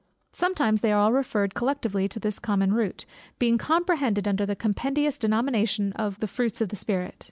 [0.33, 3.05] Sometimes they are all referred collectively to this common root,
[3.37, 7.13] being comprehended under the compendious denomination of "the Fruits of the Spirit."